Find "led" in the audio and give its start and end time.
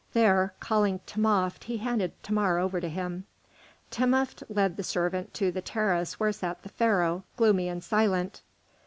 4.49-4.75